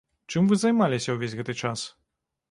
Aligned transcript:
Чым 0.31 0.45
вы 0.51 0.57
займаліся 0.61 1.15
ўвесь 1.15 1.35
гэты 1.41 1.55
час? 1.67 1.85